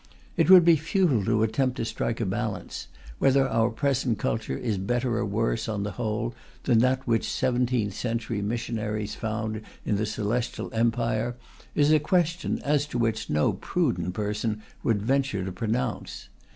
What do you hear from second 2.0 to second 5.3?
a balance; whether our present culture is better or